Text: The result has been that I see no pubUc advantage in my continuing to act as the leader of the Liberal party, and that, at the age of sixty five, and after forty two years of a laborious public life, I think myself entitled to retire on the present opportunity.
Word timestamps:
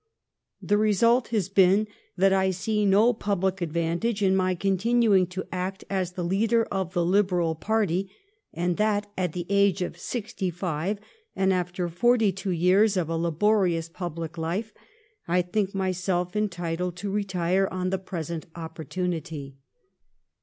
The 0.63 0.79
result 0.79 1.27
has 1.27 1.47
been 1.47 1.85
that 2.17 2.33
I 2.33 2.49
see 2.49 2.87
no 2.87 3.13
pubUc 3.13 3.61
advantage 3.61 4.23
in 4.23 4.35
my 4.35 4.55
continuing 4.55 5.27
to 5.27 5.45
act 5.51 5.83
as 5.91 6.13
the 6.13 6.23
leader 6.23 6.63
of 6.71 6.93
the 6.95 7.05
Liberal 7.05 7.53
party, 7.53 8.09
and 8.51 8.77
that, 8.77 9.11
at 9.15 9.33
the 9.33 9.45
age 9.47 9.83
of 9.83 9.99
sixty 9.99 10.49
five, 10.49 10.97
and 11.35 11.53
after 11.53 11.87
forty 11.87 12.31
two 12.31 12.49
years 12.49 12.97
of 12.97 13.09
a 13.09 13.15
laborious 13.15 13.89
public 13.89 14.39
life, 14.39 14.73
I 15.27 15.43
think 15.43 15.75
myself 15.75 16.35
entitled 16.35 16.95
to 16.95 17.11
retire 17.11 17.67
on 17.71 17.91
the 17.91 17.99
present 17.99 18.47
opportunity. 18.55 19.57